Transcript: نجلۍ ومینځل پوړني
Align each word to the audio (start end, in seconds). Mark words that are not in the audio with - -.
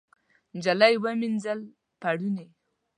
نجلۍ 0.55 0.93
ومینځل 1.03 1.59
پوړني 2.01 2.45